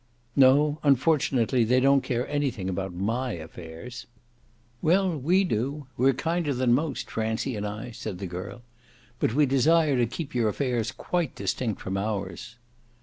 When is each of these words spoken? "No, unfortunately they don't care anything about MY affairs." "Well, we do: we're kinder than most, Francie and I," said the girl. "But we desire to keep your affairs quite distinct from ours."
"No, 0.35 0.79
unfortunately 0.81 1.63
they 1.63 1.79
don't 1.79 2.01
care 2.01 2.27
anything 2.27 2.67
about 2.67 2.91
MY 2.91 3.33
affairs." 3.33 4.07
"Well, 4.81 5.15
we 5.15 5.43
do: 5.43 5.85
we're 5.95 6.15
kinder 6.15 6.55
than 6.55 6.73
most, 6.73 7.07
Francie 7.07 7.55
and 7.55 7.67
I," 7.67 7.91
said 7.91 8.17
the 8.17 8.25
girl. 8.25 8.63
"But 9.19 9.35
we 9.35 9.45
desire 9.45 9.97
to 9.97 10.07
keep 10.07 10.33
your 10.33 10.49
affairs 10.49 10.91
quite 10.91 11.35
distinct 11.35 11.81
from 11.81 11.97
ours." 11.97 12.55